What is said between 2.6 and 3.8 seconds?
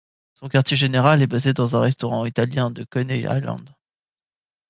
de Coney Island.